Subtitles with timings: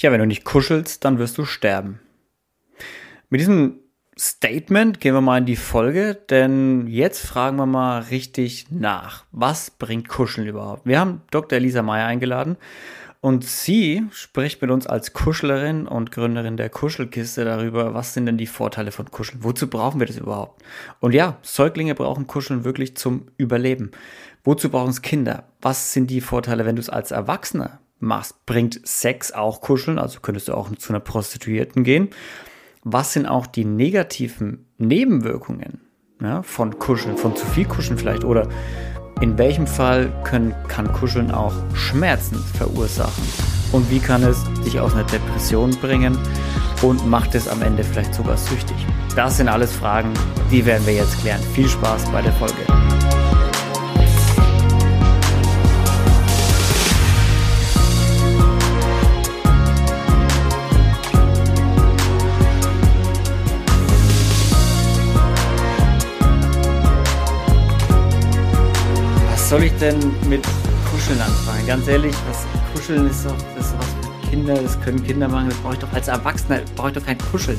[0.00, 2.00] Tja, wenn du nicht kuschelst, dann wirst du sterben.
[3.28, 3.80] Mit diesem
[4.18, 9.26] Statement gehen wir mal in die Folge, denn jetzt fragen wir mal richtig nach.
[9.30, 10.86] Was bringt Kuscheln überhaupt?
[10.86, 11.58] Wir haben Dr.
[11.58, 12.56] Elisa Meyer eingeladen
[13.20, 18.38] und sie spricht mit uns als Kuschlerin und Gründerin der Kuschelkiste darüber, was sind denn
[18.38, 19.44] die Vorteile von Kuscheln?
[19.44, 20.62] Wozu brauchen wir das überhaupt?
[21.00, 23.90] Und ja, Säuglinge brauchen Kuscheln wirklich zum Überleben.
[24.44, 25.44] Wozu brauchen es Kinder?
[25.60, 28.44] Was sind die Vorteile, wenn du es als Erwachsener machst?
[28.46, 29.98] Bringt Sex auch Kuscheln?
[29.98, 32.10] Also könntest du auch zu einer Prostituierten gehen.
[32.82, 35.80] Was sind auch die negativen Nebenwirkungen
[36.20, 38.24] ja, von Kuscheln, von zu viel Kuscheln vielleicht?
[38.24, 38.48] Oder
[39.20, 43.24] in welchem Fall können, kann Kuscheln auch Schmerzen verursachen?
[43.72, 46.18] Und wie kann es dich aus einer Depression bringen
[46.82, 48.76] und macht es am Ende vielleicht sogar süchtig?
[49.14, 50.12] Das sind alles Fragen,
[50.50, 51.40] die werden wir jetzt klären.
[51.54, 52.99] Viel Spaß bei der Folge.
[69.50, 69.98] Soll ich denn
[70.28, 70.44] mit
[70.92, 71.66] Kuscheln anfangen?
[71.66, 75.48] Ganz ehrlich, was Kuscheln ist doch das ist was für Kinder, das können Kinder machen,
[75.48, 77.58] das brauche ich doch als Erwachsener, brauche ich doch kein Kuscheln.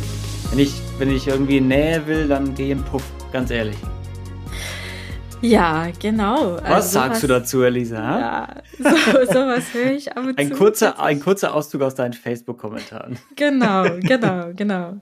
[0.52, 3.04] Wenn ich, wenn ich irgendwie Nähe will, dann gehe ich in Puff,
[3.34, 3.76] ganz ehrlich.
[5.42, 6.60] Ja, genau.
[6.62, 8.20] Was also sagst sowas, du dazu, Elisa?
[8.20, 8.48] Ja,
[8.78, 10.56] so, sowas höre ich ab und ein zu.
[10.56, 13.18] Kurzer, ein kurzer Auszug aus deinen Facebook-Kommentaren.
[13.36, 15.02] Genau, genau, genau.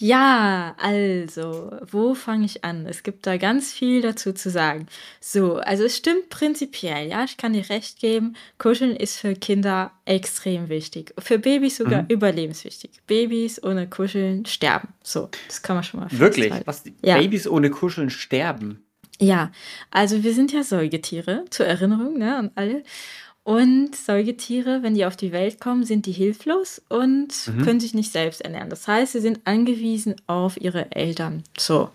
[0.00, 2.86] Ja, also, wo fange ich an?
[2.86, 4.86] Es gibt da ganz viel dazu zu sagen.
[5.20, 9.92] So, also es stimmt prinzipiell, ja, ich kann dir recht geben, Kuscheln ist für Kinder
[10.06, 11.12] extrem wichtig.
[11.18, 12.08] Für Babys sogar mhm.
[12.08, 12.92] überlebenswichtig.
[13.06, 14.88] Babys ohne Kuscheln sterben.
[15.02, 16.54] So, das kann man schon mal Wirklich?
[16.64, 17.18] Was, ja.
[17.18, 18.82] Babys ohne Kuscheln sterben?
[19.20, 19.52] Ja,
[19.90, 22.84] also wir sind ja Säugetiere, zur Erinnerung, ne, an alle.
[23.42, 27.62] Und Säugetiere, wenn die auf die Welt kommen, sind die hilflos und mhm.
[27.62, 28.70] können sich nicht selbst ernähren.
[28.70, 31.42] Das heißt, sie sind angewiesen auf ihre Eltern.
[31.58, 31.90] So.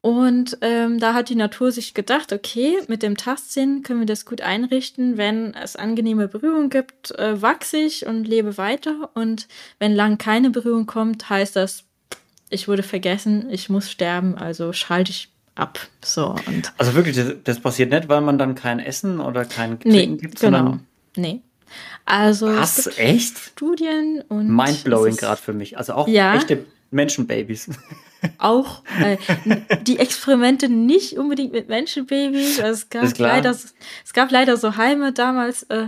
[0.00, 4.24] Und ähm, da hat die Natur sich gedacht, okay, mit dem Tastsinn können wir das
[4.26, 5.16] gut einrichten.
[5.16, 9.10] Wenn es angenehme Berührung gibt, äh, wachse ich und lebe weiter.
[9.14, 11.84] Und wenn lang keine Berührung kommt, heißt das,
[12.50, 15.78] ich wurde vergessen, ich muss sterben, also schalte ich ab.
[16.04, 19.80] So, und also wirklich, das, das, passiert nicht, weil man dann kein Essen oder kein
[19.80, 20.58] Trinken nee, gibt, genau.
[20.58, 20.86] sondern.
[21.16, 21.40] Nee.
[22.04, 22.86] Also Was?
[22.98, 23.36] Echt?
[23.38, 24.48] Studien und.
[24.48, 25.76] Mindblowing gerade für mich.
[25.76, 27.70] Also auch ja, echte Menschenbabys.
[28.38, 29.16] Auch äh,
[29.82, 32.58] die Experimente nicht unbedingt mit Menschenbabys.
[32.58, 35.86] Es, gab leider, es gab leider so Heime damals, äh,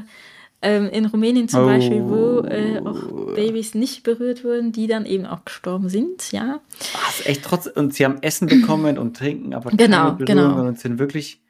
[0.62, 1.66] ähm, in Rumänien zum oh.
[1.66, 6.60] Beispiel, wo äh, auch Babys nicht berührt wurden, die dann eben auch gestorben sind, ja.
[7.06, 10.68] Was, echt trotz, und sie haben Essen bekommen und trinken, aber genau, keine Berührung genau.
[10.68, 11.40] und sind wirklich.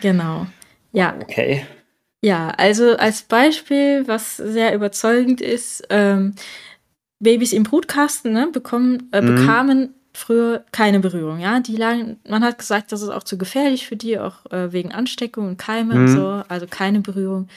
[0.00, 0.46] Genau.
[0.92, 1.16] Ja.
[1.22, 1.64] Okay.
[2.22, 6.34] Ja, also als Beispiel, was sehr überzeugend ist, ähm,
[7.18, 9.36] Babys im Brutkasten ne, bekommen, äh, mhm.
[9.36, 11.60] bekamen früher keine Berührung, ja.
[11.60, 14.92] Die lagen, man hat gesagt, das ist auch zu gefährlich für die, auch äh, wegen
[14.92, 16.00] Ansteckung und Keime mhm.
[16.00, 17.48] und so, also keine Berührung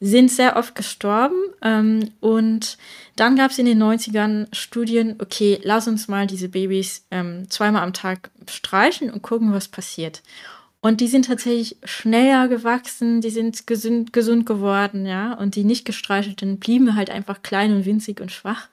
[0.00, 1.36] sind sehr oft gestorben.
[1.62, 2.78] Ähm, und
[3.16, 7.82] dann gab es in den 90ern Studien, okay, lass uns mal diese Babys ähm, zweimal
[7.82, 10.22] am Tag streichen und gucken, was passiert.
[10.80, 15.34] Und die sind tatsächlich schneller gewachsen, die sind gesund, gesund geworden, ja.
[15.34, 18.68] Und die nicht gestreichelten blieben halt einfach klein und winzig und schwach.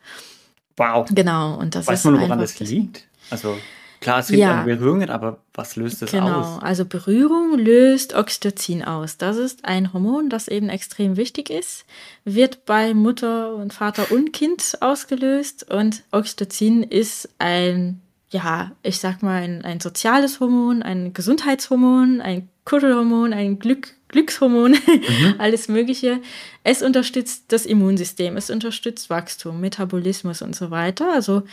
[0.78, 1.10] Wow.
[1.12, 1.58] Genau.
[1.58, 3.04] Und das Weiß ist man, woran das liegt?
[3.30, 3.58] Also
[4.00, 4.64] Klar, es gibt ja.
[4.64, 6.40] Berührungen, aber was löst es genau.
[6.40, 6.46] aus?
[6.46, 9.18] Genau, also Berührung löst Oxytocin aus.
[9.18, 11.86] Das ist ein Hormon, das eben extrem wichtig ist,
[12.24, 19.24] wird bei Mutter und Vater und Kind ausgelöst und Oxytocin ist ein, ja, ich sag
[19.24, 25.36] mal, ein, ein soziales Hormon, ein Gesundheitshormon, ein Kuschelhormon, ein Glück, Glückshormon, mhm.
[25.40, 26.22] alles Mögliche.
[26.64, 31.12] Es unterstützt das Immunsystem, es unterstützt Wachstum, Metabolismus und so weiter.
[31.12, 31.44] Also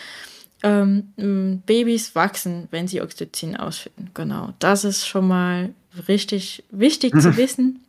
[0.64, 4.10] ähm, Babys wachsen, wenn sie Oxytocin ausschütten.
[4.14, 5.75] Genau, das ist schon mal
[6.08, 7.80] richtig wichtig zu wissen.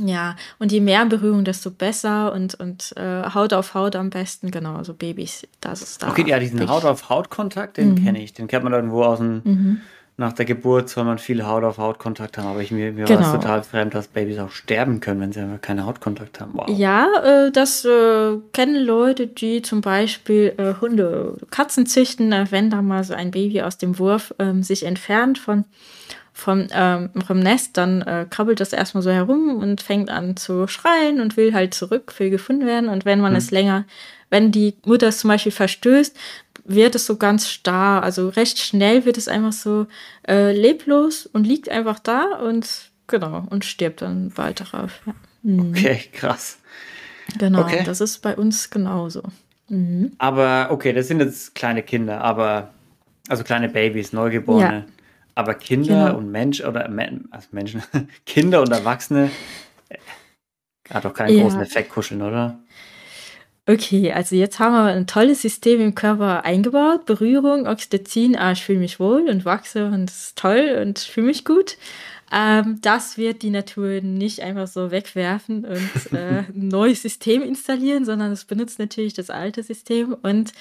[0.00, 4.50] Ja, und je mehr Berührung, desto besser und, und äh, Haut auf Haut am besten,
[4.50, 6.08] genau, also Babys, das ist da.
[6.08, 8.02] Okay, ja, diesen Haut-auf-Haut-Kontakt, den mhm.
[8.02, 9.80] kenne ich, den kennt man irgendwo aus dem, mhm
[10.22, 13.04] nach der Geburt soll man viel Haut auf Haut Kontakt haben, aber ich, mir, mir
[13.04, 13.20] genau.
[13.20, 16.52] war es total fremd, dass Babys auch sterben können, wenn sie einfach keine Hautkontakt haben.
[16.54, 16.68] Wow.
[16.68, 22.70] Ja, äh, das äh, kennen Leute, die zum Beispiel äh, Hunde, Katzen züchten, äh, wenn
[22.70, 25.64] da mal so ein Baby aus dem Wurf ähm, sich entfernt von
[26.34, 30.66] vom, ähm, vom Nest, dann äh, krabbelt das erstmal so herum und fängt an zu
[30.66, 32.88] schreien und will halt zurück, will gefunden werden.
[32.88, 33.38] Und wenn man hm.
[33.38, 33.84] es länger,
[34.32, 36.16] wenn die Mutter es zum Beispiel verstößt,
[36.64, 38.02] wird es so ganz starr.
[38.02, 39.86] Also recht schnell wird es einfach so
[40.26, 45.02] äh, leblos und liegt einfach da und genau und stirbt dann bald darauf.
[45.06, 45.14] Ja.
[45.42, 45.70] Mhm.
[45.70, 46.58] Okay, krass.
[47.38, 47.82] Genau, okay.
[47.84, 49.22] das ist bei uns genauso.
[49.68, 50.12] Mhm.
[50.16, 52.70] Aber okay, das sind jetzt kleine Kinder, aber
[53.28, 54.86] also kleine Babys, Neugeborene.
[54.86, 54.92] Ja.
[55.34, 56.18] Aber Kinder genau.
[56.18, 56.88] und Mensch oder
[57.30, 57.82] also Menschen,
[58.26, 59.30] Kinder und Erwachsene
[59.90, 59.98] äh,
[60.90, 61.42] hat doch keinen ja.
[61.42, 62.58] großen Effekt kuscheln, oder?
[63.68, 67.06] Okay, also jetzt haben wir ein tolles System im Körper eingebaut.
[67.06, 71.28] Berührung, Oxytocin, ah, ich fühle mich wohl und wachse und es ist toll und fühle
[71.28, 71.76] mich gut.
[72.32, 78.04] Ähm, das wird die Natur nicht einfach so wegwerfen und äh, ein neues System installieren,
[78.04, 80.16] sondern es benutzt natürlich das alte System.
[80.22, 80.52] Und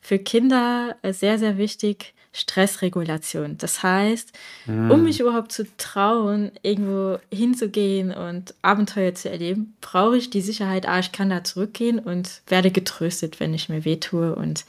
[0.00, 3.58] für Kinder äh, sehr, sehr wichtig, Stressregulation.
[3.58, 4.32] Das heißt,
[4.66, 4.90] mhm.
[4.90, 10.86] um mich überhaupt zu trauen, irgendwo hinzugehen und Abenteuer zu erleben, brauche ich die Sicherheit,
[10.86, 14.64] ah, ich kann da zurückgehen und werde getröstet, wenn ich mir wehtue und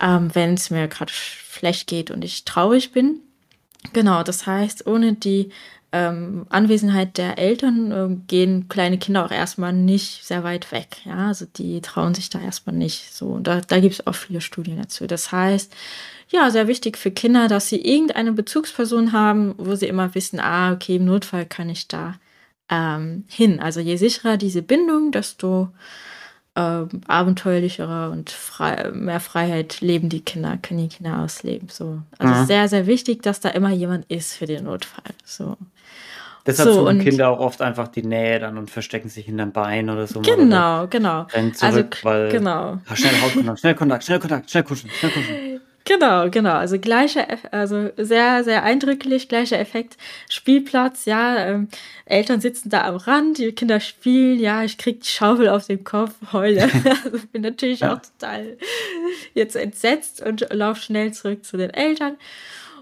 [0.00, 3.20] ähm, wenn es mir gerade schlecht geht und ich traurig bin.
[3.94, 5.50] Genau, das heißt, ohne die
[5.92, 10.96] ähm, Anwesenheit der Eltern äh, gehen kleine Kinder auch erstmal nicht sehr weit weg.
[11.04, 13.26] Ja, also die trauen sich da erstmal nicht so.
[13.26, 15.06] Und da, da gibt es auch viele Studien dazu.
[15.06, 15.74] Das heißt,
[16.30, 20.72] ja, sehr wichtig für Kinder, dass sie irgendeine Bezugsperson haben, wo sie immer wissen, ah,
[20.72, 22.14] okay, im Notfall kann ich da
[22.70, 23.60] ähm, hin.
[23.60, 25.68] Also je sicherer diese Bindung, desto
[26.54, 31.68] äh, abenteuerlicherer und frei, mehr Freiheit leben die Kinder, können die Kinder ausleben.
[31.70, 32.02] So.
[32.18, 32.44] Also ja.
[32.44, 35.14] sehr, sehr wichtig, dass da immer jemand ist für den Notfall.
[35.24, 35.56] So.
[36.44, 39.88] Deshalb so, suchen Kinder auch oft einfach die Nähe dann und verstecken sich hinterm Bein
[39.88, 40.20] oder so.
[40.20, 41.22] Genau, oder genau.
[41.32, 42.78] Rennen zurück, also, weil, genau.
[42.88, 45.51] Ah, schnell Hautkontakt, schnell Kontakt, schnell Kontakt, schnell kuscheln, schnell kuscheln.
[45.92, 46.54] Genau, genau.
[46.54, 49.96] Also gleicher, also sehr, sehr eindrücklich, gleicher Effekt.
[50.30, 51.68] Spielplatz, ja, ähm,
[52.06, 55.84] Eltern sitzen da am Rand, die Kinder spielen, ja, ich krieg die Schaufel auf den
[55.84, 56.62] Kopf, heule.
[57.04, 57.94] also bin natürlich ja.
[57.94, 58.56] auch total
[59.34, 62.16] jetzt entsetzt und laufe schnell zurück zu den Eltern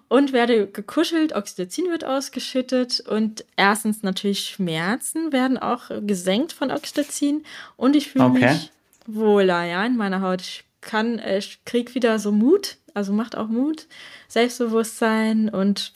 [0.09, 7.45] und werde gekuschelt, Oxytocin wird ausgeschüttet und erstens natürlich Schmerzen werden auch gesenkt von Oxytocin
[7.77, 8.53] und ich fühle okay.
[8.53, 8.71] mich
[9.07, 10.43] wohler, ja, in meiner Haut.
[10.43, 13.87] Ich kann, ich krieg wieder so Mut, also macht auch Mut,
[14.29, 15.93] Selbstbewusstsein und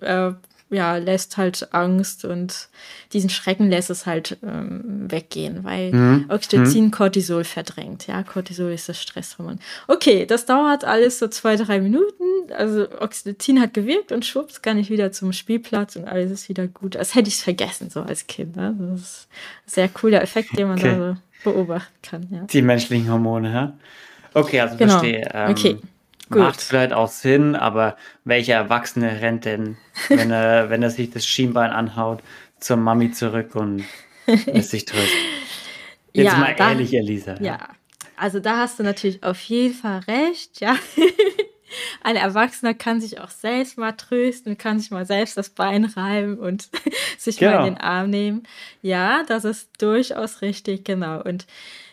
[0.00, 0.32] äh,
[0.68, 2.68] ja, lässt halt Angst und
[3.12, 6.24] diesen Schrecken lässt es halt ähm, weggehen, weil mhm.
[6.28, 6.90] Oxytocin mhm.
[6.90, 8.08] Cortisol verdrängt.
[8.08, 9.60] Ja, Cortisol ist das Stresshormon.
[9.86, 12.24] Okay, das dauert alles so zwei, drei Minuten.
[12.56, 16.66] Also Oxytocin hat gewirkt und schwupps kann ich wieder zum Spielplatz und alles ist wieder
[16.66, 16.96] gut.
[16.96, 18.56] Als hätte ich es vergessen, so als Kind.
[18.56, 18.74] Ne?
[18.76, 19.28] Das ist
[19.66, 20.96] ein sehr cooler Effekt, den man okay.
[20.96, 22.26] da so beobachten kann.
[22.30, 22.42] Ja.
[22.42, 23.78] Die menschlichen Hormone, ja?
[24.34, 24.98] Okay, also genau.
[24.98, 25.28] verstehe.
[25.32, 25.76] Ähm, okay.
[26.28, 26.38] Gut.
[26.38, 29.76] Macht vielleicht auch Sinn, aber welcher Erwachsene rennt denn,
[30.08, 32.22] wenn er, wenn er sich das Schienbein anhaut,
[32.58, 33.84] zur Mami zurück und
[34.26, 35.18] lässt sich trösten?
[36.12, 37.34] Jetzt ja, mal da, ehrlich, Elisa.
[37.34, 37.44] Ja.
[37.44, 37.68] ja,
[38.16, 40.76] also da hast du natürlich auf jeden Fall recht, ja.
[42.02, 46.38] Ein Erwachsener kann sich auch selbst mal trösten, kann sich mal selbst das Bein reiben
[46.38, 46.70] und
[47.18, 47.52] sich genau.
[47.52, 48.44] mal in den Arm nehmen.
[48.82, 51.22] Ja, das ist durchaus richtig, genau.
[51.22, 51.46] Und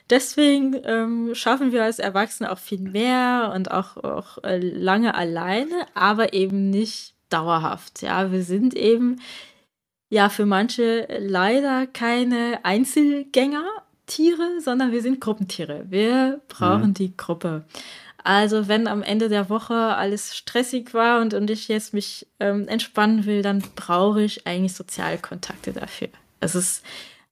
[0.10, 5.86] deswegen ähm, schaffen wir als Erwachsene auch viel mehr und auch, auch äh, lange alleine,
[5.94, 8.02] aber eben nicht dauerhaft.
[8.02, 9.20] Ja, wir sind eben
[10.10, 15.86] ja für manche leider keine Einzelgänger-Tiere, sondern wir sind Gruppentiere.
[15.90, 16.94] Wir brauchen mhm.
[16.94, 17.66] die Gruppe.
[18.24, 22.68] Also wenn am Ende der Woche alles stressig war und, und ich jetzt mich ähm,
[22.70, 26.08] entspannen will, dann brauche ich eigentlich Sozialkontakte dafür.
[26.40, 26.84] Es ist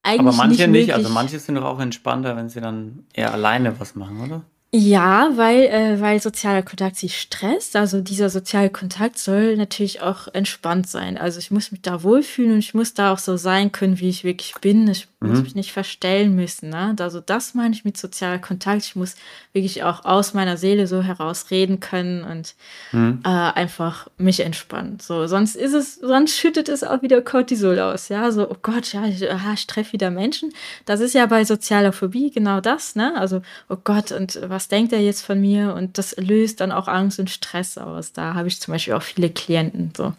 [0.04, 3.34] eigentlich Aber manche nicht, nicht, also manche sind doch auch entspannter, wenn sie dann eher
[3.34, 4.44] alleine was machen, oder?
[4.74, 7.76] Ja, weil, äh, weil sozialer Kontakt sie stresst.
[7.76, 11.18] Also dieser soziale Kontakt soll natürlich auch entspannt sein.
[11.18, 14.08] Also ich muss mich da wohlfühlen und ich muss da auch so sein können, wie
[14.08, 14.88] ich wirklich bin.
[14.88, 15.30] Ich mhm.
[15.30, 16.70] muss mich nicht verstellen müssen.
[16.70, 16.96] Ne?
[17.00, 18.86] Also das meine ich mit sozialer Kontakt.
[18.86, 19.16] Ich muss
[19.52, 22.56] wirklich auch aus meiner Seele so heraus reden können und
[22.94, 23.20] mhm.
[23.26, 25.00] äh, einfach mich entspannen.
[25.02, 28.08] So, sonst ist es, sonst schüttet es auch wieder Cortisol aus.
[28.08, 30.54] Ja, so, oh Gott, ja, ich, aha, ich treffe wieder Menschen.
[30.86, 33.18] Das ist ja bei sozialer Phobie genau das, ne?
[33.18, 35.74] Also, oh Gott, und was was denkt er jetzt von mir?
[35.74, 38.14] Und das löst dann auch Angst und Stress aus.
[38.14, 40.14] Da habe ich zum Beispiel auch viele Klienten so.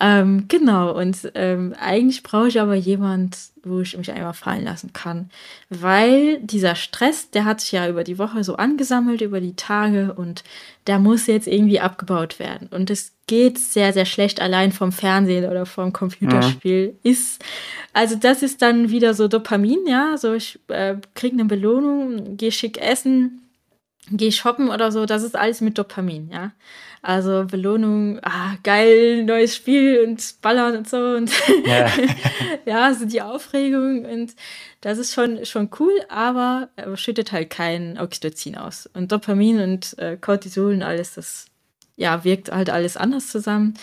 [0.00, 4.92] Ähm, genau, und ähm, eigentlich brauche ich aber jemand, wo ich mich einmal fallen lassen
[4.92, 5.30] kann.
[5.68, 10.14] Weil dieser Stress, der hat sich ja über die Woche so angesammelt, über die Tage
[10.14, 10.44] und
[10.86, 12.68] der muss jetzt irgendwie abgebaut werden.
[12.70, 16.96] Und es geht sehr, sehr schlecht allein vom Fernsehen oder vom Computerspiel.
[17.02, 17.10] Ja.
[17.10, 17.44] Ist,
[17.92, 20.16] also das ist dann wieder so Dopamin, ja.
[20.16, 23.47] So ich äh, kriege eine Belohnung, gehe schick essen,
[24.12, 26.52] gehe shoppen oder so, das ist alles mit Dopamin, ja.
[27.00, 31.30] Also Belohnung, ah, geil, neues Spiel und Ballern und so und
[31.64, 31.88] ja,
[32.66, 34.34] ja so die Aufregung und
[34.80, 38.88] das ist schon, schon cool, aber er schüttet halt kein Oxytocin aus.
[38.94, 41.46] Und Dopamin und äh, Cortisol und alles, das
[41.96, 43.74] ja, wirkt halt alles anders zusammen.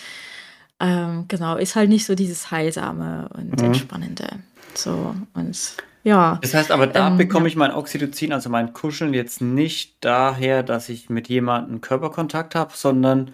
[0.80, 3.66] Ähm, genau, ist halt nicht so dieses heilsame und mhm.
[3.66, 4.26] entspannende.
[4.74, 5.58] So und
[6.06, 6.38] ja.
[6.40, 10.62] Das heißt aber, da Ähm, bekomme ich mein Oxytocin, also mein Kuscheln, jetzt nicht daher,
[10.62, 13.32] dass ich mit jemandem Körperkontakt habe, sondern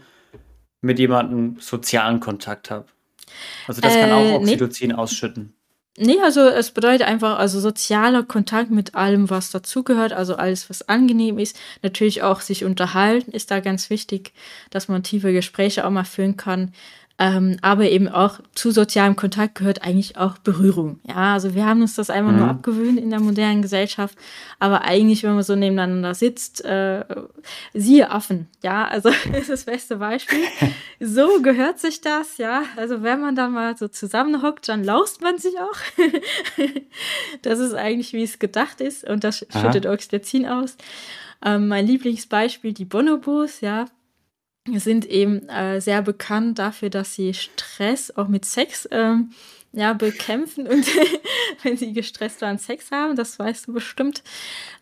[0.81, 2.87] mit jemandem sozialen Kontakt habe.
[3.69, 4.37] Also das kann Äh, auch nee.
[4.37, 5.55] Oxytocin ausschütten.
[5.99, 10.89] Nee, also es bedeutet einfach, also sozialer Kontakt mit allem, was dazugehört, also alles, was
[10.89, 11.59] angenehm ist.
[11.83, 14.33] Natürlich auch sich unterhalten ist da ganz wichtig,
[14.71, 16.73] dass man tiefe Gespräche auch mal führen kann.
[17.19, 20.99] Ähm, aber eben auch zu sozialem Kontakt gehört eigentlich auch Berührung.
[21.07, 22.51] Ja, also wir haben uns das einfach nur Mhm.
[22.51, 24.17] abgewöhnt in der modernen Gesellschaft.
[24.59, 27.05] Aber eigentlich, wenn man so nebeneinander sitzt, äh,
[27.75, 28.49] siehe Affen.
[28.63, 30.39] Ja, also das ist das beste Beispiel.
[31.05, 32.63] So gehört sich das, ja.
[32.77, 35.77] Also wenn man dann mal so zusammenhockt, dann laust man sich auch.
[37.43, 39.05] das ist eigentlich, wie es gedacht ist.
[39.09, 39.61] Und das Aha.
[39.61, 40.77] schüttet Oxytocin aus.
[41.45, 43.87] Ähm, mein Lieblingsbeispiel, die Bonobos, ja,
[44.67, 49.31] sind eben äh, sehr bekannt dafür, dass sie Stress auch mit Sex ähm,
[49.73, 50.87] ja, bekämpfen und
[51.63, 54.23] wenn sie gestresst waren, Sex haben, das weißt du bestimmt.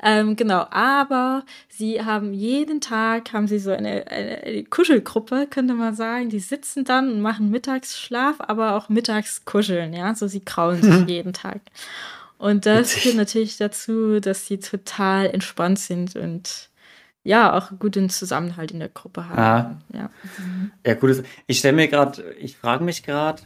[0.02, 5.94] Ähm, genau, aber sie haben jeden Tag, haben sie so eine, eine, Kuschelgruppe, könnte man
[5.94, 10.82] sagen, die sitzen dann und machen Mittagsschlaf, aber auch mittags kuscheln, ja, so sie kraulen
[10.82, 11.60] sich jeden Tag.
[12.38, 16.69] Und das führt natürlich dazu, dass sie total entspannt sind und
[17.22, 19.38] ja, auch guten Zusammenhalt in der Gruppe haben.
[19.38, 19.76] Ah.
[19.92, 20.10] Ja.
[20.86, 21.22] Ja, gut.
[21.46, 23.42] Ich stelle mir gerade, ich frage mich gerade,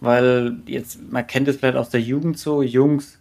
[0.00, 3.20] weil jetzt, man kennt es vielleicht aus der Jugend so, Jungs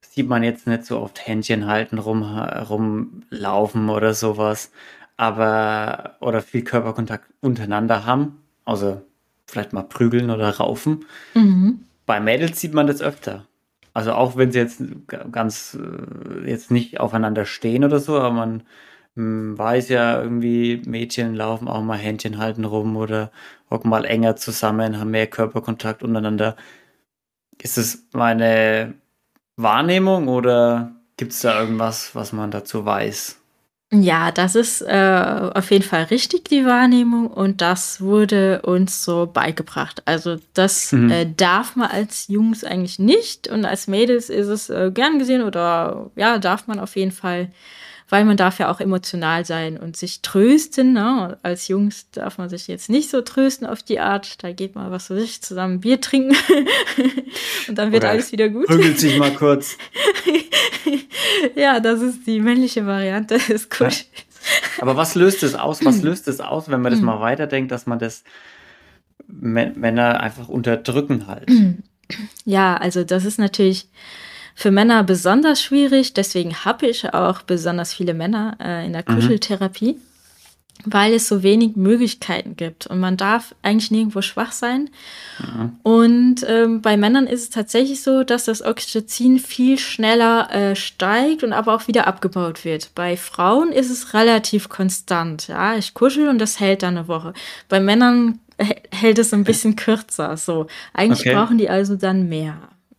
[0.00, 4.70] sieht man jetzt nicht so oft Händchen halten, rum, rumlaufen oder sowas,
[5.16, 9.00] aber, oder viel Körperkontakt untereinander haben, also
[9.46, 11.06] vielleicht mal prügeln oder raufen.
[11.34, 11.84] Mhm.
[12.04, 13.46] Bei Mädels sieht man das öfter.
[13.94, 14.82] Also auch wenn sie jetzt
[15.30, 18.62] ganz äh, jetzt nicht aufeinander stehen oder so, aber man
[19.14, 23.30] weiß ja irgendwie, Mädchen laufen auch mal Händchen halten rum oder
[23.70, 26.56] hocken mal enger zusammen, haben mehr Körperkontakt untereinander.
[27.60, 28.94] Ist es meine
[29.56, 33.38] Wahrnehmung oder gibt es da irgendwas, was man dazu weiß?
[33.94, 37.26] Ja, das ist äh, auf jeden Fall richtig, die Wahrnehmung.
[37.26, 40.00] Und das wurde uns so beigebracht.
[40.06, 41.10] Also das Mhm.
[41.10, 43.48] äh, darf man als Jungs eigentlich nicht.
[43.48, 47.50] Und als Mädels ist es äh, gern gesehen oder ja, darf man auf jeden Fall,
[48.12, 50.92] weil man darf ja auch emotional sein und sich trösten.
[50.92, 51.38] Ne?
[51.42, 54.42] Als Jungs darf man sich jetzt nicht so trösten auf die Art.
[54.44, 56.36] Da geht mal was für sich zusammen Bier trinken
[57.68, 58.66] und dann wird Oder alles wieder gut.
[58.66, 59.78] Prügelt sich mal kurz.
[61.56, 64.06] ja, das ist die männliche Variante des Kuschels.
[64.80, 65.84] Aber was löst es aus?
[65.84, 67.06] Was löst es aus, wenn man das Mhm.
[67.06, 68.24] mal weiterdenkt, dass man das
[69.30, 71.50] Mä- Männer einfach unterdrücken halt?
[72.44, 73.86] Ja, also das ist natürlich
[74.54, 76.14] für Männer besonders schwierig.
[76.14, 79.14] Deswegen habe ich auch besonders viele Männer äh, in der Mhm.
[79.14, 79.96] Kuscheltherapie,
[80.84, 82.86] weil es so wenig Möglichkeiten gibt.
[82.88, 84.90] Und man darf eigentlich nirgendwo schwach sein.
[85.38, 85.72] Mhm.
[85.84, 91.44] Und ähm, bei Männern ist es tatsächlich so, dass das Oxytocin viel schneller äh, steigt
[91.44, 92.90] und aber auch wieder abgebaut wird.
[92.96, 95.46] Bei Frauen ist es relativ konstant.
[95.48, 97.32] Ja, ich kuschel und das hält dann eine Woche.
[97.68, 100.36] Bei Männern hä- hält es ein bisschen kürzer.
[100.36, 101.34] So, eigentlich Okay.
[101.34, 102.56] brauchen die also dann mehr.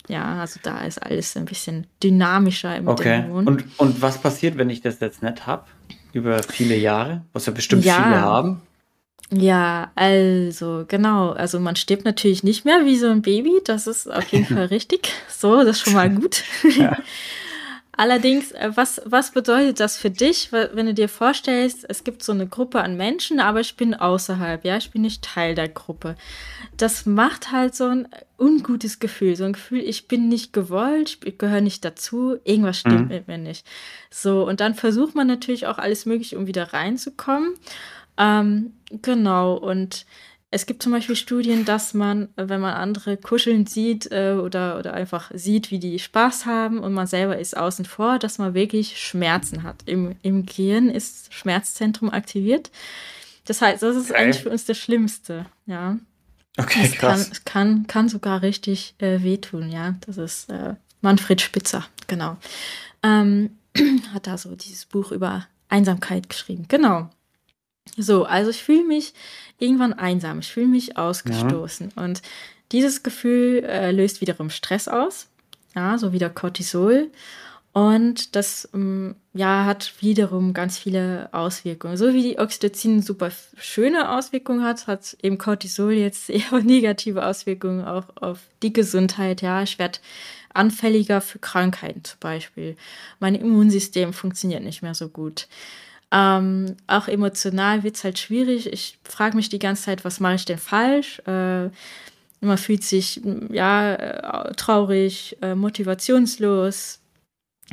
[0.09, 3.21] Ja, also da ist alles ein bisschen dynamischer mit Okay.
[3.23, 3.47] Hormonen.
[3.47, 5.65] Und, und was passiert, wenn ich das jetzt nicht habe?
[6.11, 7.21] Über viele Jahre?
[7.33, 7.95] Was ja bestimmt Ja.
[7.95, 8.61] viele haben.
[9.31, 11.31] Ja, also genau.
[11.31, 13.61] Also man stirbt natürlich nicht mehr wie so ein Baby.
[13.65, 15.09] Das ist auf jeden Fall richtig.
[15.29, 16.43] So, das ist schon mal gut.
[16.77, 16.97] Ja.
[17.95, 22.31] Allerdings, äh, was, was bedeutet das für dich, wenn du dir vorstellst, es gibt so
[22.31, 26.15] eine Gruppe an Menschen, aber ich bin außerhalb, ja, ich bin nicht Teil der Gruppe.
[26.75, 28.07] Das macht halt so ein
[28.39, 33.09] ungutes Gefühl, so ein Gefühl, ich bin nicht gewollt, ich gehöre nicht dazu, irgendwas stimmt
[33.09, 33.15] Mhm.
[33.15, 33.65] mit mir nicht.
[34.09, 37.53] So, und dann versucht man natürlich auch alles Mögliche, um wieder reinzukommen.
[38.17, 38.73] Ähm,
[39.03, 40.05] genau, und
[40.53, 44.93] es gibt zum Beispiel Studien, dass man, wenn man andere kuscheln sieht äh, oder, oder
[44.93, 48.99] einfach sieht, wie die Spaß haben und man selber ist außen vor, dass man wirklich
[49.01, 49.77] Schmerzen hat.
[49.87, 52.69] Im, im Gehirn ist Schmerzzentrum aktiviert.
[53.45, 54.19] Das heißt, das ist Okay.
[54.21, 55.97] eigentlich für uns das Schlimmste, ja.
[56.57, 57.29] Okay, Es kann, krass.
[57.31, 59.95] es kann, kann sogar richtig äh, wehtun, ja.
[60.05, 62.37] Das ist äh, Manfred Spitzer, genau.
[63.01, 63.57] Ähm,
[64.13, 66.65] hat da so dieses Buch über Einsamkeit geschrieben.
[66.67, 67.09] Genau.
[67.97, 69.13] So, also ich fühle mich
[69.59, 71.91] irgendwann einsam, ich fühle mich ausgestoßen.
[71.95, 72.21] Und
[72.71, 75.27] dieses Gefühl äh, löst wiederum Stress aus,
[75.75, 77.11] ja, so wieder Cortisol.
[77.73, 81.97] Und das ähm, ja, hat wiederum ganz viele Auswirkungen.
[81.97, 87.83] So wie die Oxytocin super schöne Auswirkungen hat, hat eben Cortisol jetzt eher negative Auswirkungen
[87.83, 89.41] auch auf die Gesundheit.
[89.41, 89.99] Ja, ich werde
[90.53, 92.75] anfälliger für Krankheiten zum Beispiel.
[93.19, 95.47] Mein Immunsystem funktioniert nicht mehr so gut.
[96.15, 98.71] Ähm, auch emotional wird es halt schwierig.
[98.71, 101.19] Ich frage mich die ganze Zeit, was mache ich denn falsch?
[101.25, 101.69] Äh,
[102.39, 106.99] man fühlt sich ja äh, traurig, äh, motivationslos,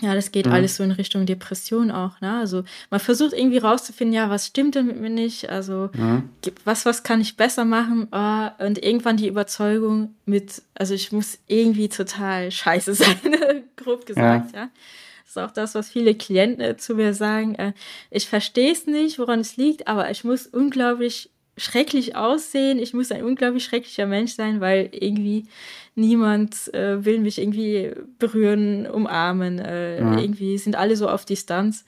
[0.01, 0.53] Ja, das geht mhm.
[0.53, 2.39] alles so in Richtung Depression auch, ne?
[2.39, 5.51] Also man versucht irgendwie rauszufinden, ja, was stimmt denn mit mir nicht?
[5.51, 6.31] Also mhm.
[6.65, 8.09] was, was kann ich besser machen?
[8.11, 13.19] Oh, und irgendwann die Überzeugung mit, also ich muss irgendwie total scheiße sein,
[13.77, 14.61] grob gesagt, ja.
[14.61, 14.69] ja.
[15.33, 17.55] Das ist auch das, was viele Klienten äh, zu mir sagen.
[17.55, 17.73] Äh,
[18.11, 22.81] ich verstehe es nicht, woran es liegt, aber ich muss unglaublich schrecklich aussehen.
[22.81, 25.47] Ich muss ein unglaublich schrecklicher Mensch sein, weil irgendwie
[25.95, 29.61] niemand äh, will mich irgendwie berühren, umarmen.
[29.61, 30.19] Äh, mhm.
[30.19, 31.85] Irgendwie sind alle so auf Distanz.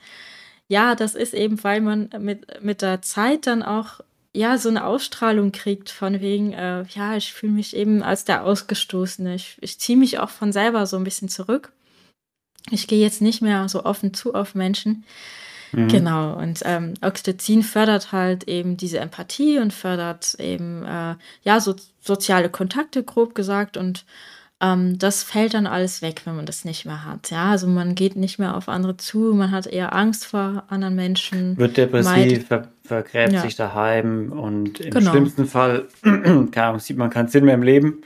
[0.69, 3.99] Ja, das ist eben, weil man mit, mit der Zeit dann auch
[4.31, 8.45] ja so eine Ausstrahlung kriegt von wegen, äh, ja, ich fühle mich eben als der
[8.45, 9.35] Ausgestoßene.
[9.35, 11.73] Ich, ich ziehe mich auch von selber so ein bisschen zurück.
[12.71, 15.03] Ich gehe jetzt nicht mehr so offen zu auf Menschen.
[15.73, 15.87] Mhm.
[15.87, 21.75] Genau, und ähm, Oxytocin fördert halt eben diese Empathie und fördert eben, äh, ja, so
[21.99, 24.05] soziale Kontakte, grob gesagt, und
[24.61, 27.31] ähm, das fällt dann alles weg, wenn man das nicht mehr hat.
[27.31, 30.95] Ja, also man geht nicht mehr auf andere zu, man hat eher Angst vor anderen
[30.95, 31.57] Menschen.
[31.57, 33.41] Wird depressiv, ver vergräbt ja.
[33.41, 35.11] sich daheim und im genau.
[35.11, 38.03] schlimmsten Fall, keine Ahnung, sieht man keinen Sinn mehr im Leben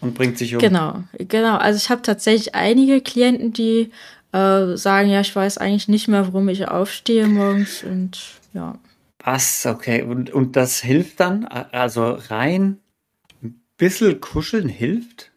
[0.00, 0.60] und bringt sich um.
[0.60, 1.56] Genau, genau.
[1.56, 3.90] Also ich habe tatsächlich einige Klienten, die
[4.32, 8.18] äh, sagen, ja, ich weiß eigentlich nicht mehr, warum ich aufstehe morgens und
[8.52, 8.78] ja.
[9.24, 9.66] Was?
[9.66, 10.02] Okay.
[10.02, 11.44] Und, und das hilft dann?
[11.46, 12.78] Also rein
[13.42, 15.32] ein bisschen kuscheln hilft?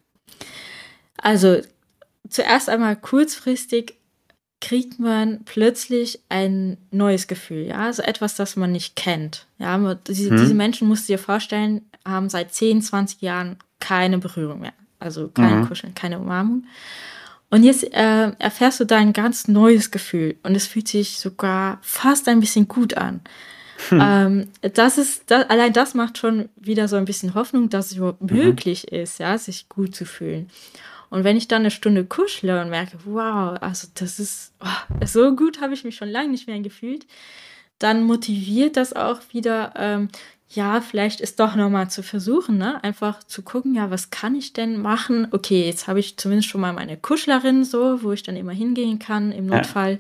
[1.17, 1.61] Also
[2.29, 3.95] zuerst einmal kurzfristig
[4.61, 9.47] kriegt man plötzlich ein neues Gefühl, ja, also etwas, das man nicht kennt.
[9.57, 10.37] Ja, diese, hm.
[10.37, 14.73] diese Menschen, musst du dir vorstellen, haben seit 10, 20 Jahren keine Berührung mehr.
[14.99, 15.67] Also kein mhm.
[15.67, 16.65] Kuscheln, keine Umarmung.
[17.49, 21.79] Und jetzt äh, erfährst du da ein ganz neues Gefühl und es fühlt sich sogar
[21.81, 23.21] fast ein bisschen gut an.
[23.87, 24.01] Hm.
[24.03, 27.97] Ähm, das ist, das, allein das macht schon wieder so ein bisschen Hoffnung, dass es
[27.97, 28.37] überhaupt mhm.
[28.37, 30.49] möglich ist, ja, sich gut zu fühlen.
[31.09, 35.35] Und wenn ich dann eine Stunde kuschle und merke, wow, also das ist oh, so
[35.35, 37.07] gut, habe ich mich schon lange nicht mehr gefühlt,
[37.79, 40.09] dann motiviert das auch wieder, ähm,
[40.49, 42.83] ja, vielleicht ist doch nochmal zu versuchen, ne?
[42.83, 45.27] Einfach zu gucken, ja, was kann ich denn machen?
[45.31, 48.97] Okay, jetzt habe ich zumindest schon mal meine Kuschlerin so, wo ich dann immer hingehen
[48.97, 49.93] kann im Notfall.
[49.93, 49.99] Ja.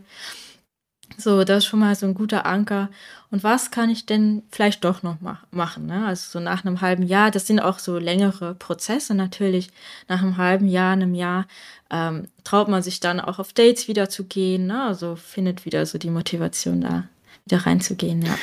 [1.17, 2.89] So, das ist schon mal so ein guter Anker.
[3.31, 5.85] Und was kann ich denn vielleicht doch noch ma machen?
[5.85, 6.05] Ne?
[6.05, 9.69] Also so nach einem halben Jahr, das sind auch so längere Prozesse natürlich.
[10.07, 11.45] Nach einem halben Jahr, einem Jahr
[11.91, 14.67] ähm, traut man sich dann auch auf Dates wieder zu gehen.
[14.67, 14.81] Ne?
[14.81, 17.07] Also findet wieder so die Motivation da,
[17.49, 18.37] wieder reinzugehen, ja.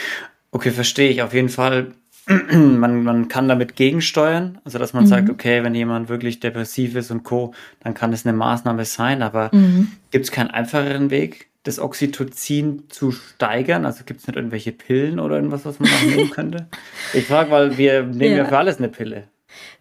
[0.51, 1.93] Okay, verstehe ich auf jeden Fall.
[2.27, 5.09] man, man kann damit gegensteuern, also dass man mhm.
[5.09, 9.23] sagt, okay, wenn jemand wirklich depressiv ist und co., dann kann es eine Maßnahme sein,
[9.23, 9.93] aber mhm.
[10.11, 13.87] gibt es keinen einfacheren Weg, das Oxytocin zu steigern?
[13.87, 16.67] Also gibt es nicht irgendwelche Pillen oder irgendwas, was man nehmen könnte?
[17.13, 18.43] Ich frage, weil wir nehmen ja.
[18.43, 19.29] ja für alles eine Pille.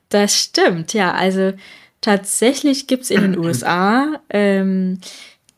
[0.09, 1.13] Das stimmt, ja.
[1.13, 1.53] Also
[2.01, 4.99] tatsächlich gibt es in den USA, ähm,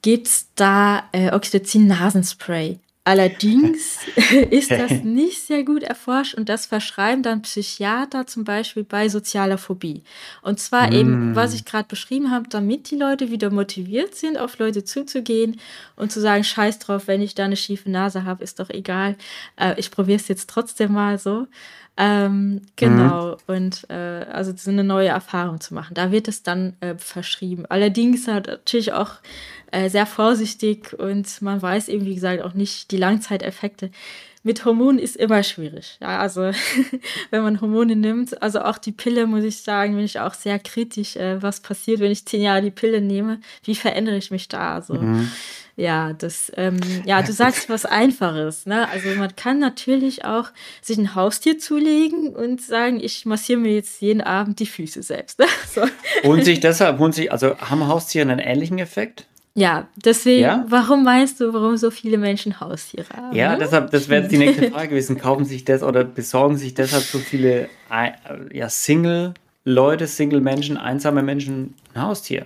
[0.01, 2.79] gibt es da äh, Oxytocin-Nasenspray.
[3.07, 3.99] Allerdings
[4.49, 9.57] ist das nicht sehr gut erforscht und das verschreiben dann Psychiater zum Beispiel bei sozialer
[9.57, 10.03] Phobie.
[10.41, 10.93] Und zwar mm.
[10.93, 15.57] eben, was ich gerade beschrieben habe, damit die Leute wieder motiviert sind, auf Leute zuzugehen
[15.95, 19.15] und zu sagen, scheiß drauf, wenn ich da eine schiefe Nase habe, ist doch egal.
[19.55, 21.47] Äh, ich probiere es jetzt trotzdem mal so.
[21.99, 23.55] Ähm, genau, mhm.
[23.55, 25.95] und äh, also so eine neue Erfahrung zu machen.
[25.95, 27.65] Da wird es dann äh, verschrieben.
[27.65, 29.13] Allerdings hat natürlich auch
[29.71, 33.89] äh, sehr vorsichtig und man weiß eben, wie gesagt, auch nicht die Langzeiteffekte.
[34.47, 35.97] Mit Hormonen ist immer schwierig.
[35.99, 36.51] Ja, also
[37.31, 40.57] wenn man Hormone nimmt, also auch die Pille, muss ich sagen, bin ich auch sehr
[40.57, 43.41] kritisch, äh, was passiert, wenn ich zehn Jahre die Pille nehme.
[43.65, 44.75] Wie verändere ich mich da?
[44.75, 45.29] Also mhm.
[45.75, 48.87] Ja, das, ähm, ja, du sagst was Einfaches, ne?
[48.89, 50.45] Also man kann natürlich auch
[50.81, 55.39] sich ein Haustier zulegen und sagen, ich massiere mir jetzt jeden Abend die Füße selbst.
[55.39, 55.45] Ne?
[55.75, 55.81] so.
[56.23, 59.27] Und sich deshalb, und sich, also haben Haustiere einen ähnlichen Effekt?
[59.57, 60.65] Ja, deswegen, ja?
[60.69, 63.35] warum meinst du, warum so viele Menschen Haustiere haben?
[63.35, 65.17] Ja, deshalb, das wäre jetzt die nächste Frage gewesen.
[65.17, 67.67] Kaufen sich das oder besorgen sich deshalb so viele
[68.53, 72.45] ja, Single-Leute, Single-Menschen, einsame Menschen ein Haustier?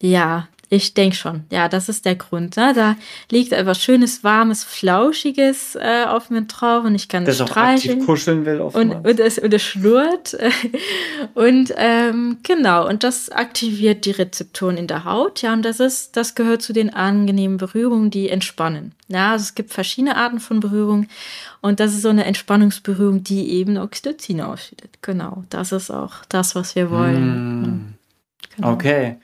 [0.00, 1.44] Ja, ich denke schon.
[1.50, 2.56] Ja, das ist der Grund.
[2.56, 2.72] Ne?
[2.74, 2.96] Da
[3.30, 8.02] liegt etwas schönes, warmes, flauschiges äh, auf mir drauf und ich kann das streicheln.
[8.02, 10.36] Auch kuscheln will und, und, es, und es schnurrt.
[11.34, 15.40] und ähm, genau, und das aktiviert die Rezeptoren in der Haut.
[15.40, 18.92] Ja, und das ist, das gehört zu den angenehmen Berührungen, die entspannen.
[19.08, 21.06] Ja, also es gibt verschiedene Arten von Berührung
[21.62, 24.90] und das ist so eine Entspannungsberührung, die eben Oxytocin ausschüttet.
[25.00, 27.62] Genau, das ist auch das, was wir wollen.
[27.62, 27.97] Mm.
[28.58, 28.72] Genau.
[28.72, 29.20] Okay.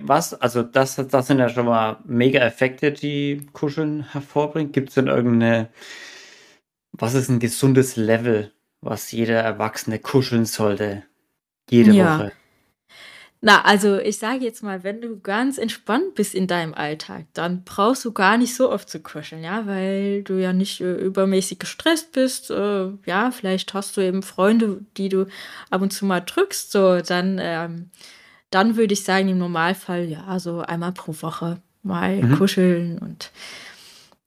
[0.00, 4.72] Was, also das, das sind ja schon mal mega Effekte, die Kuscheln hervorbringt.
[4.72, 5.68] Gibt es denn irgendeine,
[6.92, 11.02] was ist ein gesundes Level, was jeder Erwachsene kuscheln sollte?
[11.68, 12.18] Jede ja.
[12.18, 12.32] Woche?
[13.42, 17.64] Na, also ich sage jetzt mal, wenn du ganz entspannt bist in deinem Alltag, dann
[17.64, 21.58] brauchst du gar nicht so oft zu kuscheln, ja, weil du ja nicht äh, übermäßig
[21.58, 22.50] gestresst bist.
[22.50, 25.26] Äh, ja, vielleicht hast du eben Freunde, die du
[25.70, 27.90] ab und zu mal drückst, so dann, ähm,
[28.52, 32.36] dann würde ich sagen, im Normalfall, ja, so einmal pro Woche mal mhm.
[32.36, 33.30] kuscheln und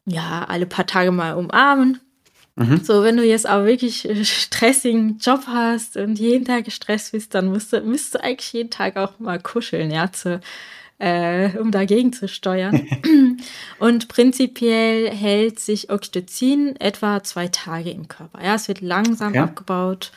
[0.05, 1.99] ja, alle paar Tage mal umarmen.
[2.55, 2.81] Mhm.
[2.83, 7.47] So, wenn du jetzt aber wirklich stressigen Job hast und jeden Tag gestresst bist, dann
[7.47, 10.39] musst du, müsst du eigentlich jeden Tag auch mal kuscheln, ja, zu,
[10.97, 12.87] äh, um dagegen zu steuern.
[13.79, 18.41] und prinzipiell hält sich Oxytocin etwa zwei Tage im Körper.
[18.41, 19.39] Ja, es wird langsam okay.
[19.39, 20.11] abgebaut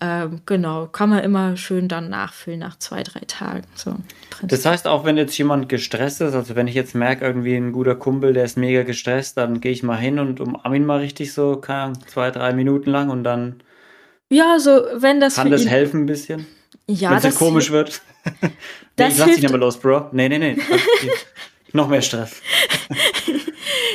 [0.00, 3.62] ähm, genau, kann man immer schön dann nachfüllen nach zwei, drei Tagen.
[3.74, 3.94] So,
[4.42, 7.72] das heißt, auch wenn jetzt jemand gestresst ist, also wenn ich jetzt merke, irgendwie ein
[7.72, 10.98] guter Kumpel, der ist mega gestresst, dann gehe ich mal hin und umarme ihn mal
[10.98, 13.62] richtig so, keine zwei, drei Minuten lang und dann.
[14.30, 15.36] Ja, so, wenn das.
[15.36, 16.46] Kann das helfen ein bisschen?
[16.86, 18.02] Ja, Wenn es komisch wird.
[18.42, 18.50] nee,
[18.96, 20.10] das ich lass dich nicht mehr los, Bro.
[20.12, 20.56] Nee, nee, nee.
[21.72, 22.40] Noch mehr Stress.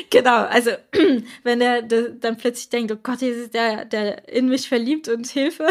[0.09, 0.71] genau, also
[1.43, 5.27] wenn er dann plötzlich denkt, oh Gott, jetzt ist der, der in mich verliebt und
[5.27, 5.67] Hilfe,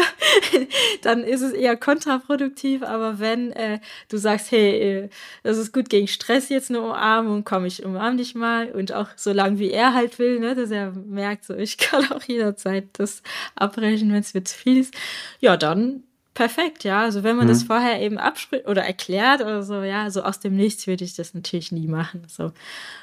[1.01, 2.83] dann ist es eher kontraproduktiv.
[2.83, 5.09] Aber wenn äh, du sagst, hey, äh,
[5.43, 9.09] das ist gut gegen Stress jetzt eine Umarmung, komm, ich umarm dich mal und auch
[9.15, 12.87] so lange wie er halt will, ne, dass er merkt, so ich kann auch jederzeit
[12.93, 13.21] das
[13.55, 14.93] abbrechen, wenn es mir zu viel ist,
[15.39, 16.03] ja, dann
[16.39, 17.01] perfekt, ja.
[17.01, 17.49] Also wenn man mhm.
[17.49, 21.13] das vorher eben abspricht oder erklärt oder so, ja, so aus dem Nichts würde ich
[21.13, 22.21] das natürlich nie machen.
[22.29, 22.53] So,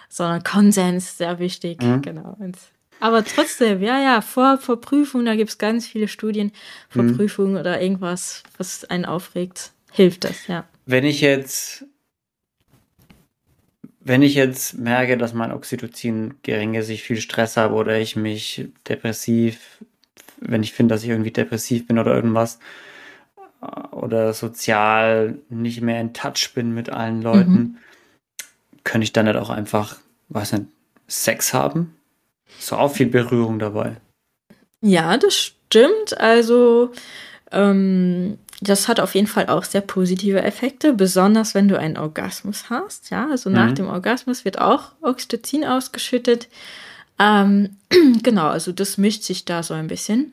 [0.09, 2.01] sondern Konsens, sehr wichtig, mhm.
[2.01, 2.35] genau.
[2.39, 2.57] Und,
[2.99, 6.51] aber trotzdem, ja, ja, vor, vor Prüfung, da gibt es ganz viele Studien
[6.89, 7.15] vor mhm.
[7.19, 10.65] Prüfung oder irgendwas, was einen aufregt, hilft das, ja.
[10.87, 11.85] Wenn ich jetzt
[14.01, 18.15] wenn ich jetzt merke, dass mein Oxytocin gering ist, ich viel Stress habe oder ich
[18.15, 19.83] mich depressiv,
[20.39, 22.61] wenn ich finde, dass ich irgendwie depressiv bin oder irgendwas,
[23.91, 27.77] oder sozial nicht mehr in Touch bin mit allen Leuten, mhm.
[28.85, 29.97] könnte ich dann nicht auch einfach,
[30.29, 30.67] weiß nicht,
[31.09, 31.97] Sex haben?
[32.59, 33.97] Ist auch viel Berührung dabei.
[34.81, 36.19] Ja, das stimmt.
[36.19, 36.93] Also,
[37.53, 42.71] ähm, das hat auf jeden Fall auch sehr positive Effekte, besonders wenn du einen Orgasmus
[42.71, 43.11] hast.
[43.11, 43.57] Ja, also mhm.
[43.57, 46.49] nach dem Orgasmus wird auch Oxytocin ausgeschüttet.
[47.19, 47.77] Ähm,
[48.23, 50.33] genau, also das mischt sich da so ein bisschen.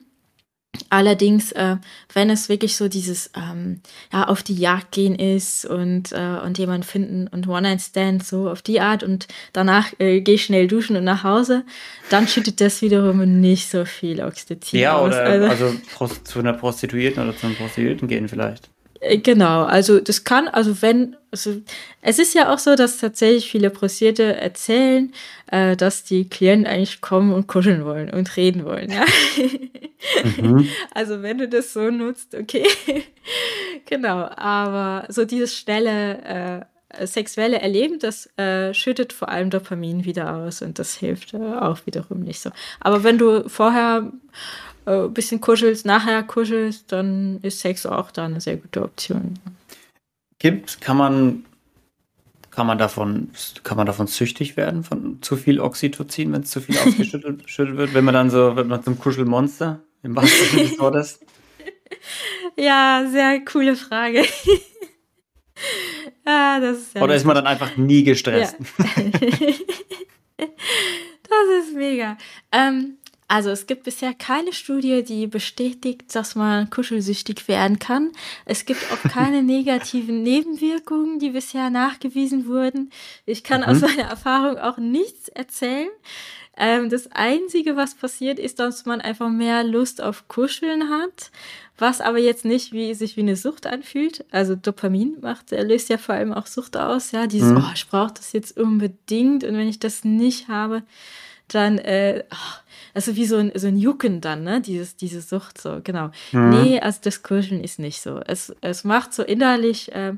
[0.90, 1.76] Allerdings, äh,
[2.12, 3.80] wenn es wirklich so dieses ähm,
[4.12, 8.62] ja, auf die Jagd gehen ist und, äh, und jemanden finden und One-Night-Stand so auf
[8.62, 11.64] die Art und danach äh, gehe ich schnell duschen und nach Hause,
[12.10, 15.14] dann schüttet das wiederum nicht so viel Oxytocin ja, aus.
[15.14, 18.70] Ja, oder also, also zu einer Prostituierten oder zu einem Prostituierten gehen vielleicht.
[19.04, 21.60] Äh, genau, also das kann, also wenn, also
[22.00, 25.12] es ist ja auch so, dass tatsächlich viele Prostituierte erzählen,
[25.50, 29.04] äh, dass die Klienten eigentlich kommen und kuscheln wollen und reden wollen, ja.
[30.36, 30.68] Mhm.
[30.94, 32.66] Also wenn du das so nutzt, okay.
[33.86, 36.73] genau, aber so dieses schnelle äh,
[37.06, 41.78] sexuelle Erleben, das äh, schüttet vor allem Dopamin wieder aus und das hilft äh, auch
[41.86, 42.50] wiederum nicht so.
[42.80, 44.10] Aber wenn du vorher
[44.86, 49.38] ein äh, bisschen kuschelst, nachher kuschelst, dann ist Sex auch da eine sehr gute Option.
[50.38, 51.44] Gibt, kann man,
[52.50, 53.30] kann man davon,
[53.62, 57.94] kann man davon süchtig werden, von zu viel Oxytocin, wenn es zu viel ausgeschüttet wird,
[57.94, 61.20] wenn man dann so, wird man zum Kuschelmonster im wahrsten Sinne des Wortes?
[62.56, 64.24] Ja, sehr coole Frage.
[66.24, 68.56] ah, das ist ja Oder ist man dann einfach nie gestresst?
[68.78, 68.84] Ja.
[70.36, 70.48] das
[71.60, 72.16] ist mega.
[72.52, 78.12] Ähm, also es gibt bisher keine Studie, die bestätigt, dass man kuschelsüchtig werden kann.
[78.44, 82.90] Es gibt auch keine negativen Nebenwirkungen, die bisher nachgewiesen wurden.
[83.26, 83.68] Ich kann mhm.
[83.68, 85.88] aus meiner Erfahrung auch nichts erzählen.
[86.56, 91.30] Ähm, das Einzige, was passiert, ist, dass man einfach mehr Lust auf Kuscheln hat,
[91.78, 94.24] was aber jetzt nicht wie sich wie eine Sucht anfühlt.
[94.30, 97.10] Also Dopamin macht, er löst ja vor allem auch Sucht aus.
[97.10, 97.58] Ja, dieses, mhm.
[97.58, 100.82] oh, ich brauche das jetzt unbedingt und wenn ich das nicht habe,
[101.48, 102.64] dann äh, oh,
[102.94, 104.60] also wie so ein, so ein Jucken dann, ne?
[104.60, 106.10] Dieses, diese Sucht so, genau.
[106.30, 106.50] Mhm.
[106.50, 108.20] Nee, also das Kuscheln ist nicht so.
[108.24, 110.14] Es, es macht so innerlich, äh,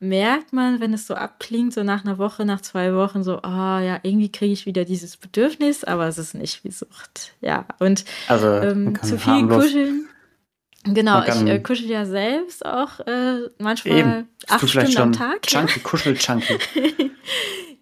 [0.00, 3.78] merkt man, wenn es so abklingt, so nach einer Woche, nach zwei Wochen, so, ah
[3.78, 7.34] oh, ja, irgendwie kriege ich wieder dieses Bedürfnis, aber es ist nicht wie Sucht.
[7.42, 9.64] Ja, und also, ähm, zu viel harmlos.
[9.64, 10.06] kuscheln.
[10.84, 14.28] Genau, ich äh, kuschel ja selbst auch äh, manchmal Eben.
[14.48, 15.42] acht Stunden am Tag.
[15.42, 15.82] Chunky, ja.
[15.82, 16.58] Kuschel-Chunky.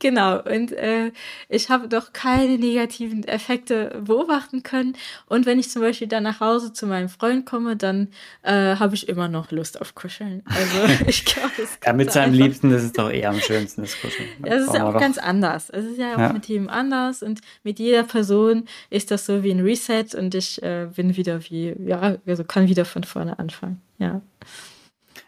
[0.01, 1.11] Genau, und äh,
[1.49, 4.97] ich habe doch keine negativen Effekte beobachten können.
[5.27, 8.09] Und wenn ich zum Beispiel dann nach Hause zu meinem Freund komme, dann
[8.43, 10.43] äh, habe ich immer noch Lust auf Kuscheln.
[10.47, 14.01] Also ich glaube, es Ja, mit seinem Liebsten ist es doch eher am schönsten, das
[14.01, 14.29] Kuscheln.
[14.41, 15.69] Das ist ja auch ganz anders.
[15.71, 16.33] Es ist ja auch ja.
[16.33, 20.63] mit jedem anders und mit jeder Person ist das so wie ein Reset und ich
[20.63, 23.83] äh, bin wieder wie, ja, also kann wieder von vorne anfangen.
[23.99, 24.23] Ja.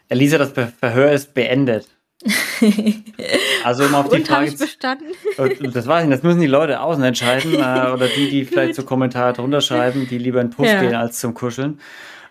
[0.07, 1.87] Elisa, das Verhör ist beendet.
[3.63, 4.47] also um auf die Und Frage.
[4.49, 5.05] ich bestanden?
[5.73, 8.75] Das weiß ich nicht, das müssen die Leute außen entscheiden äh, oder die, die vielleicht
[8.75, 10.79] so Kommentare drunter schreiben, die lieber in den Puff Ja.
[10.81, 11.79] gehen als zum Kuscheln.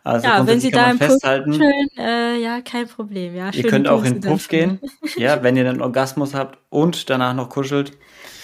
[0.02, 3.34] Also Ja, wenn Sie da im Puff festhalten, kuscheln, äh, ja, kein Problem.
[3.36, 4.80] Ja, ihr könnt auch in Puff gehen.
[5.16, 7.92] Ja, wenn ihr einen Orgasmus habt und danach noch kuschelt,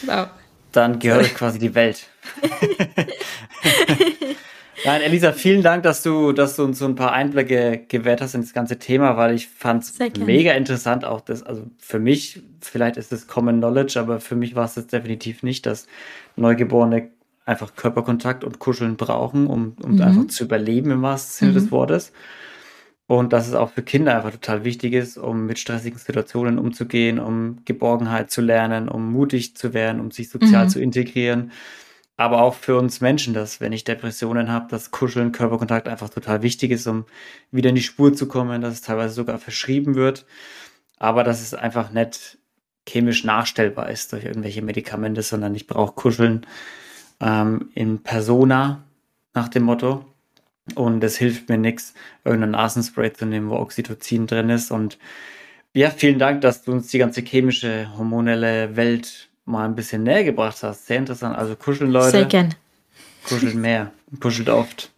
[0.04, 0.28] Wow.
[0.72, 2.08] dann gehört euch quasi die Welt.
[4.84, 8.34] Nein, Elisa, vielen Dank, dass du, dass du uns so ein paar Einblicke gewährt hast
[8.34, 11.04] in das ganze Thema, weil ich fand es mega interessant.
[11.04, 14.76] Auch das, also für mich, vielleicht ist es Common Knowledge, aber für mich war es
[14.76, 15.86] jetzt definitiv nicht, dass
[16.36, 17.10] Neugeborene
[17.46, 20.02] einfach Körperkontakt und Kuscheln brauchen, um, um Mhm.
[20.02, 21.54] einfach zu überleben im wahrsten Sinne Mhm.
[21.54, 22.12] des Wortes.
[23.08, 27.20] Und dass es auch für Kinder einfach total wichtig ist, um mit stressigen Situationen umzugehen,
[27.20, 30.68] um Geborgenheit zu lernen, um mutig zu werden, um sich sozial Mhm.
[30.68, 31.52] zu integrieren.
[32.16, 36.42] Aber auch für uns Menschen, dass wenn ich Depressionen habe, dass Kuscheln, Körperkontakt einfach total
[36.42, 37.04] wichtig ist, um
[37.50, 40.24] wieder in die Spur zu kommen, dass es teilweise sogar verschrieben wird.
[40.98, 42.38] Aber dass es einfach nicht
[42.88, 46.46] chemisch nachstellbar ist durch irgendwelche Medikamente, sondern ich brauche Kuscheln
[47.20, 48.84] ähm, in Persona
[49.34, 50.06] nach dem Motto.
[50.74, 54.70] Und es hilft mir nichts, irgendein Nasenspray zu nehmen, wo Oxytocin drin ist.
[54.70, 54.98] Und
[55.74, 60.24] ja, vielen Dank, dass du uns die ganze chemische, hormonelle Welt mal ein bisschen näher
[60.24, 60.86] gebracht hast.
[60.86, 61.36] Sehr interessant.
[61.36, 62.10] Also kuscheln, Leute.
[62.10, 62.54] Sehr gern.
[63.26, 63.92] Kuschelt mehr.
[64.20, 64.90] Kuschelt oft.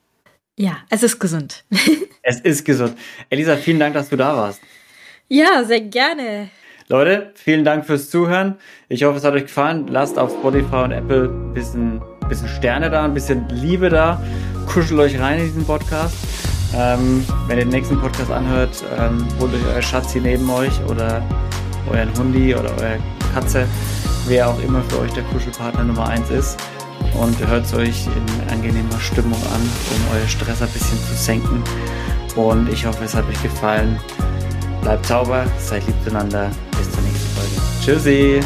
[0.57, 1.65] Ja, es ist gesund.
[2.21, 2.95] Es ist gesund.
[3.31, 4.61] Elisa, vielen Dank, dass du da warst.
[5.29, 6.51] Ja, sehr gerne.
[6.89, 8.57] Leute, vielen Dank fürs Zuhören.
[8.91, 9.89] Ich hoffe, es hat euch gefallen.
[9.89, 14.23] Lasst auf Spotify und Apple ein bisschen, bisschen Sterne da, ein bisschen Liebe da.
[14.67, 16.15] Kuschelt euch rein in diesen Podcast.
[16.77, 21.23] Ähm, wenn ihr den nächsten Podcast anhört, ähm, holt euch euer Schatzi neben euch oder
[21.91, 22.99] euren Hundi oder eure
[23.33, 23.67] Katze,
[24.29, 26.59] wer auch immer für euch der Kuschelpartner Nummer 1 ist.
[27.19, 31.62] Und hört es euch in angenehmer Stimmung an, um euer Stress ein bisschen zu senken.
[32.37, 33.99] Und ich hoffe, es hat euch gefallen.
[34.83, 36.51] Bleibt sauber, seid lieb zueinander.
[36.77, 37.55] Bis zur nächsten Folge.
[37.83, 38.41] Tschüssi.